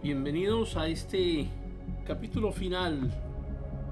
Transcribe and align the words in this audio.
Bienvenidos 0.00 0.76
a 0.76 0.86
este 0.86 1.48
capítulo 2.06 2.52
final 2.52 3.10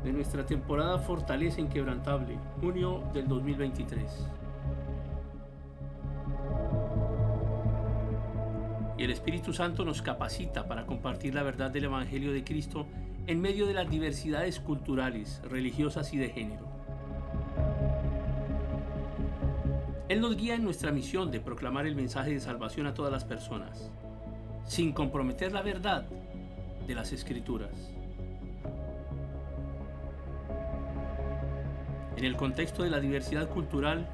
de 0.05 0.13
nuestra 0.13 0.47
temporada 0.47 1.01
Fortaleza 1.01 1.61
Inquebrantable, 1.61 2.39
junio 2.61 3.03
del 3.13 3.27
2023. 3.27 4.29
Y 8.97 9.03
el 9.03 9.11
Espíritu 9.11 9.53
Santo 9.53 9.85
nos 9.85 10.01
capacita 10.01 10.69
para 10.69 10.87
compartir 10.87 11.35
la 11.35 11.43
verdad 11.43 11.73
del 11.73 11.87
Evangelio 11.87 12.33
de 12.33 12.45
Cristo 12.45 12.87
en 13.27 13.41
medio 13.41 13.67
de 13.67 13.75
las 13.75 13.91
diversidades 13.91 14.61
culturales, 14.61 15.43
religiosas 15.51 16.15
y 16.15 16.19
de 16.19 16.29
género. 16.29 16.69
Él 20.09 20.21
nos 20.21 20.37
guía 20.37 20.55
en 20.55 20.63
nuestra 20.63 20.93
misión 20.93 21.33
de 21.33 21.41
proclamar 21.41 21.85
el 21.85 21.97
mensaje 21.97 22.31
de 22.31 22.39
salvación 22.39 22.87
a 22.87 22.95
todas 22.95 23.11
las 23.11 23.25
personas 23.25 23.91
sin 24.67 24.93
comprometer 24.93 25.53
la 25.53 25.63
verdad 25.63 26.07
de 26.87 26.95
las 26.95 27.13
escrituras. 27.13 27.71
En 32.17 32.25
el 32.25 32.37
contexto 32.37 32.83
de 32.83 32.91
la 32.91 32.99
diversidad 32.99 33.49
cultural, 33.49 34.09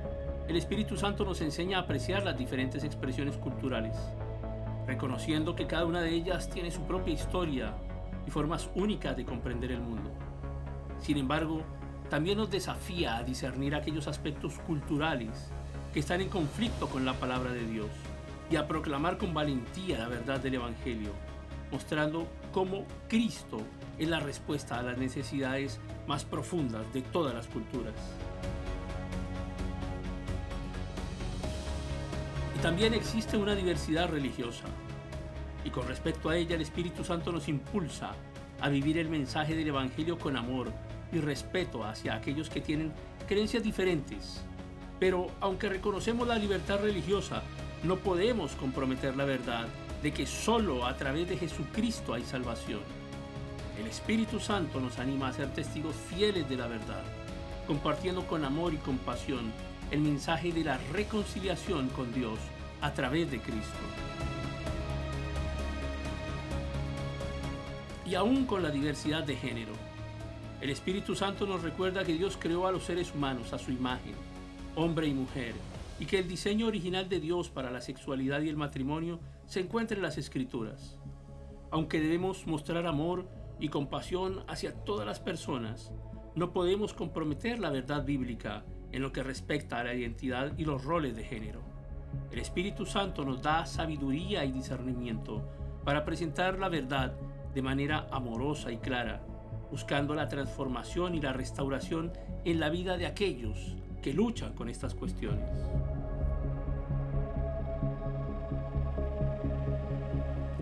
el 0.48 0.56
Espíritu 0.56 0.96
Santo 0.96 1.24
nos 1.24 1.40
enseña 1.40 1.78
a 1.78 1.82
apreciar 1.82 2.24
las 2.24 2.36
diferentes 2.36 2.84
expresiones 2.84 3.36
culturales, 3.36 3.96
reconociendo 4.86 5.54
que 5.54 5.66
cada 5.66 5.86
una 5.86 6.02
de 6.02 6.10
ellas 6.10 6.50
tiene 6.50 6.70
su 6.70 6.82
propia 6.82 7.14
historia 7.14 7.74
y 8.26 8.30
formas 8.30 8.68
únicas 8.74 9.16
de 9.16 9.24
comprender 9.24 9.72
el 9.72 9.80
mundo. 9.80 10.10
Sin 11.00 11.16
embargo, 11.16 11.62
también 12.10 12.38
nos 12.38 12.50
desafía 12.50 13.16
a 13.16 13.22
discernir 13.22 13.74
aquellos 13.74 14.08
aspectos 14.08 14.58
culturales 14.66 15.50
que 15.94 16.00
están 16.00 16.20
en 16.20 16.28
conflicto 16.28 16.88
con 16.88 17.04
la 17.04 17.14
palabra 17.14 17.52
de 17.52 17.64
Dios 17.64 17.88
y 18.52 18.56
a 18.56 18.68
proclamar 18.68 19.16
con 19.16 19.32
valentía 19.32 19.98
la 19.98 20.08
verdad 20.08 20.38
del 20.38 20.56
Evangelio, 20.56 21.12
mostrando 21.70 22.28
cómo 22.52 22.84
Cristo 23.08 23.62
es 23.98 24.06
la 24.06 24.20
respuesta 24.20 24.78
a 24.78 24.82
las 24.82 24.98
necesidades 24.98 25.80
más 26.06 26.26
profundas 26.26 26.84
de 26.92 27.00
todas 27.00 27.34
las 27.34 27.46
culturas. 27.46 27.94
Y 32.54 32.60
también 32.60 32.92
existe 32.92 33.38
una 33.38 33.54
diversidad 33.54 34.10
religiosa, 34.10 34.64
y 35.64 35.70
con 35.70 35.88
respecto 35.88 36.28
a 36.28 36.36
ella 36.36 36.54
el 36.54 36.60
Espíritu 36.60 37.04
Santo 37.04 37.32
nos 37.32 37.48
impulsa 37.48 38.12
a 38.60 38.68
vivir 38.68 38.98
el 38.98 39.08
mensaje 39.08 39.56
del 39.56 39.68
Evangelio 39.68 40.18
con 40.18 40.36
amor 40.36 40.70
y 41.10 41.20
respeto 41.20 41.84
hacia 41.84 42.16
aquellos 42.16 42.50
que 42.50 42.60
tienen 42.60 42.92
creencias 43.26 43.62
diferentes. 43.62 44.44
Pero 45.00 45.28
aunque 45.40 45.70
reconocemos 45.70 46.28
la 46.28 46.36
libertad 46.36 46.80
religiosa, 46.82 47.42
no 47.84 47.96
podemos 47.96 48.52
comprometer 48.52 49.16
la 49.16 49.24
verdad 49.24 49.66
de 50.02 50.12
que 50.12 50.26
solo 50.26 50.86
a 50.86 50.96
través 50.96 51.28
de 51.28 51.36
Jesucristo 51.36 52.14
hay 52.14 52.22
salvación. 52.22 52.80
El 53.78 53.86
Espíritu 53.86 54.38
Santo 54.38 54.80
nos 54.80 54.98
anima 54.98 55.28
a 55.28 55.32
ser 55.32 55.52
testigos 55.52 55.96
fieles 55.96 56.48
de 56.48 56.56
la 56.56 56.68
verdad, 56.68 57.02
compartiendo 57.66 58.26
con 58.26 58.44
amor 58.44 58.72
y 58.72 58.76
compasión 58.76 59.52
el 59.90 60.00
mensaje 60.00 60.52
de 60.52 60.64
la 60.64 60.78
reconciliación 60.92 61.88
con 61.88 62.12
Dios 62.12 62.38
a 62.80 62.92
través 62.92 63.30
de 63.30 63.40
Cristo. 63.40 63.78
Y 68.06 68.14
aún 68.14 68.44
con 68.44 68.62
la 68.62 68.70
diversidad 68.70 69.24
de 69.24 69.36
género, 69.36 69.72
el 70.60 70.70
Espíritu 70.70 71.16
Santo 71.16 71.46
nos 71.46 71.62
recuerda 71.62 72.04
que 72.04 72.12
Dios 72.12 72.38
creó 72.38 72.66
a 72.66 72.72
los 72.72 72.84
seres 72.84 73.12
humanos 73.12 73.52
a 73.52 73.58
su 73.58 73.72
imagen, 73.72 74.14
hombre 74.76 75.08
y 75.08 75.14
mujer, 75.14 75.54
y 75.98 76.06
que 76.06 76.18
el 76.18 76.28
diseño 76.28 76.66
original 76.66 77.08
de 77.08 77.20
Dios 77.20 77.48
para 77.48 77.70
la 77.70 77.80
sexualidad 77.80 78.40
y 78.42 78.48
el 78.48 78.56
matrimonio 78.56 79.20
se 79.46 79.60
encuentra 79.60 79.96
en 79.96 80.02
las 80.02 80.18
escrituras. 80.18 80.98
Aunque 81.70 82.00
debemos 82.00 82.46
mostrar 82.46 82.86
amor 82.86 83.28
y 83.60 83.68
compasión 83.68 84.44
hacia 84.48 84.74
todas 84.84 85.06
las 85.06 85.20
personas, 85.20 85.92
no 86.34 86.52
podemos 86.52 86.94
comprometer 86.94 87.58
la 87.58 87.70
verdad 87.70 88.04
bíblica 88.04 88.64
en 88.90 89.02
lo 89.02 89.12
que 89.12 89.22
respecta 89.22 89.78
a 89.78 89.84
la 89.84 89.94
identidad 89.94 90.52
y 90.58 90.64
los 90.64 90.84
roles 90.84 91.16
de 91.16 91.24
género. 91.24 91.60
El 92.30 92.38
Espíritu 92.38 92.86
Santo 92.86 93.24
nos 93.24 93.42
da 93.42 93.66
sabiduría 93.66 94.44
y 94.44 94.52
discernimiento 94.52 95.42
para 95.84 96.04
presentar 96.04 96.58
la 96.58 96.68
verdad 96.68 97.14
de 97.54 97.62
manera 97.62 98.06
amorosa 98.10 98.70
y 98.72 98.78
clara, 98.78 99.22
buscando 99.72 100.14
la 100.14 100.28
transformación 100.28 101.14
y 101.14 101.20
la 101.22 101.32
restauración 101.32 102.12
en 102.44 102.60
la 102.60 102.68
vida 102.68 102.98
de 102.98 103.06
aquellos 103.06 103.74
que 104.02 104.12
luchan 104.12 104.52
con 104.52 104.68
estas 104.68 104.94
cuestiones. 104.94 105.48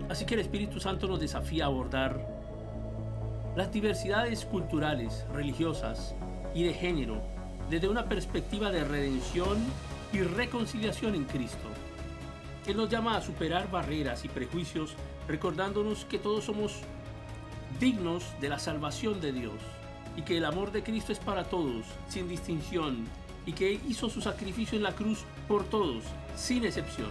Así 0.09 0.25
que 0.25 0.35
el 0.35 0.39
Espíritu 0.39 0.79
Santo 0.79 1.07
nos 1.07 1.19
desafía 1.19 1.65
a 1.65 1.67
abordar 1.67 2.25
las 3.57 3.69
diversidades 3.73 4.45
culturales, 4.45 5.25
religiosas 5.33 6.15
y 6.55 6.63
de 6.63 6.73
género 6.73 7.21
desde 7.69 7.89
una 7.89 8.05
perspectiva 8.05 8.71
de 8.71 8.85
redención 8.85 9.57
y 10.13 10.21
reconciliación 10.21 11.15
en 11.15 11.25
Cristo. 11.25 11.67
Él 12.65 12.77
nos 12.77 12.89
llama 12.89 13.17
a 13.17 13.21
superar 13.21 13.69
barreras 13.69 14.23
y 14.23 14.29
prejuicios 14.29 14.95
recordándonos 15.27 16.05
que 16.05 16.17
todos 16.17 16.45
somos 16.45 16.81
dignos 17.79 18.23
de 18.39 18.49
la 18.49 18.59
salvación 18.59 19.21
de 19.21 19.31
Dios 19.31 19.53
y 20.15 20.23
que 20.23 20.37
el 20.37 20.45
amor 20.45 20.71
de 20.71 20.83
Cristo 20.83 21.11
es 21.11 21.19
para 21.19 21.45
todos, 21.45 21.85
sin 22.09 22.27
distinción, 22.27 23.05
y 23.45 23.53
que 23.53 23.79
hizo 23.87 24.09
su 24.09 24.21
sacrificio 24.21 24.77
en 24.77 24.83
la 24.83 24.93
cruz 24.93 25.23
por 25.47 25.63
todos, 25.63 26.03
sin 26.35 26.65
excepción. 26.65 27.09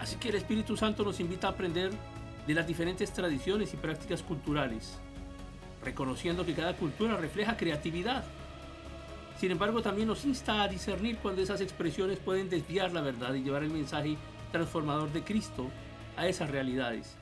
Así 0.00 0.16
que 0.16 0.30
el 0.30 0.34
Espíritu 0.36 0.76
Santo 0.76 1.04
nos 1.04 1.20
invita 1.20 1.46
a 1.46 1.50
aprender 1.50 1.92
de 2.46 2.54
las 2.54 2.66
diferentes 2.66 3.12
tradiciones 3.12 3.72
y 3.72 3.76
prácticas 3.76 4.22
culturales, 4.22 4.98
reconociendo 5.82 6.44
que 6.44 6.54
cada 6.54 6.76
cultura 6.76 7.16
refleja 7.16 7.56
creatividad. 7.56 8.24
Sin 9.38 9.50
embargo, 9.50 9.82
también 9.82 10.08
nos 10.08 10.24
insta 10.24 10.62
a 10.62 10.68
discernir 10.68 11.18
cuando 11.18 11.42
esas 11.42 11.60
expresiones 11.60 12.18
pueden 12.18 12.48
desviar 12.48 12.92
la 12.92 13.00
verdad 13.00 13.34
y 13.34 13.42
llevar 13.42 13.62
el 13.62 13.70
mensaje 13.70 14.16
transformador 14.54 15.12
de 15.12 15.24
Cristo 15.24 15.68
a 16.16 16.28
esas 16.28 16.48
realidades, 16.48 17.16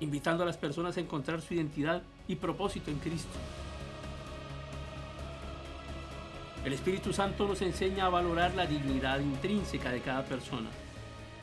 invitando 0.00 0.44
a 0.44 0.46
las 0.46 0.56
personas 0.56 0.96
a 0.96 1.00
encontrar 1.00 1.42
su 1.42 1.52
identidad 1.52 2.02
y 2.26 2.36
propósito 2.36 2.90
en 2.90 2.98
Cristo. 3.00 3.38
El 6.64 6.72
Espíritu 6.72 7.12
Santo 7.12 7.46
nos 7.46 7.60
enseña 7.60 8.06
a 8.06 8.08
valorar 8.08 8.54
la 8.54 8.64
dignidad 8.64 9.20
intrínseca 9.20 9.90
de 9.90 10.00
cada 10.00 10.24
persona 10.24 10.70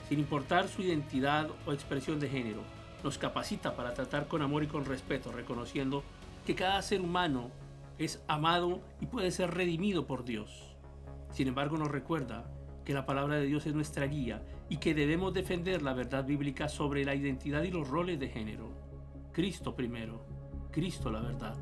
sin 0.09 0.19
importar 0.19 0.67
su 0.69 0.81
identidad 0.81 1.49
o 1.67 1.73
expresión 1.73 2.19
de 2.19 2.29
género. 2.29 2.61
Nos 3.03 3.17
capacita 3.17 3.75
para 3.75 3.93
tratar 3.93 4.27
con 4.27 4.41
amor 4.41 4.63
y 4.63 4.67
con 4.67 4.85
respeto, 4.85 5.31
reconociendo 5.31 6.03
que 6.45 6.55
cada 6.55 6.81
ser 6.81 7.01
humano 7.01 7.51
es 7.99 8.23
amado 8.27 8.81
y 9.01 9.05
puede 9.05 9.31
ser 9.31 9.53
redimido 9.53 10.07
por 10.07 10.23
Dios. 10.23 10.75
Sin 11.31 11.47
embargo, 11.47 11.77
nos 11.77 11.91
recuerda 11.91 12.45
que 12.85 12.93
la 12.93 13.05
palabra 13.05 13.35
de 13.35 13.45
Dios 13.45 13.65
es 13.65 13.75
nuestra 13.75 14.07
guía 14.07 14.41
y 14.69 14.77
que 14.77 14.93
debemos 14.93 15.33
defender 15.33 15.81
la 15.81 15.93
verdad 15.93 16.25
bíblica 16.25 16.67
sobre 16.67 17.05
la 17.05 17.15
identidad 17.15 17.63
y 17.63 17.71
los 17.71 17.87
roles 17.87 18.19
de 18.19 18.29
género. 18.29 18.71
Cristo 19.31 19.75
primero, 19.75 20.25
Cristo 20.71 21.11
la 21.11 21.21
verdad. 21.21 21.55